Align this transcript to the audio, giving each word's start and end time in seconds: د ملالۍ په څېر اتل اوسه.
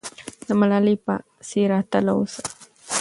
د 0.47 0.49
ملالۍ 0.59 0.95
په 1.05 1.13
څېر 1.47 1.69
اتل 1.79 2.05
اوسه. 2.15 2.41